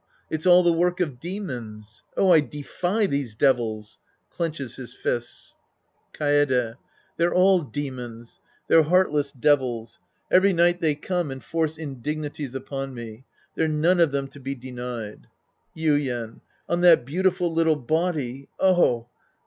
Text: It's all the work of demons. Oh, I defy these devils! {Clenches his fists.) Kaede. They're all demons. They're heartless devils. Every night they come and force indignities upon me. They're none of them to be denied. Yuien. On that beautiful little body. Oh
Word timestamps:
It's 0.31 0.47
all 0.47 0.63
the 0.63 0.73
work 0.73 0.99
of 0.99 1.19
demons. 1.19 2.01
Oh, 2.17 2.31
I 2.31 2.39
defy 2.39 3.05
these 3.05 3.35
devils! 3.35 3.99
{Clenches 4.31 4.75
his 4.77 4.95
fists.) 4.95 5.57
Kaede. 6.11 6.77
They're 7.17 7.33
all 7.35 7.61
demons. 7.61 8.39
They're 8.67 8.81
heartless 8.81 9.31
devils. 9.31 9.99
Every 10.31 10.53
night 10.53 10.79
they 10.79 10.95
come 10.95 11.29
and 11.29 11.43
force 11.43 11.77
indignities 11.77 12.55
upon 12.55 12.95
me. 12.95 13.25
They're 13.53 13.67
none 13.67 13.99
of 13.99 14.11
them 14.11 14.27
to 14.29 14.39
be 14.39 14.55
denied. 14.55 15.27
Yuien. 15.77 16.41
On 16.67 16.81
that 16.81 17.05
beautiful 17.05 17.53
little 17.53 17.75
body. 17.75 18.49
Oh 18.59 19.07